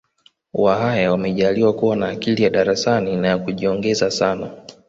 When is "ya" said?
2.43-2.49, 3.27-3.37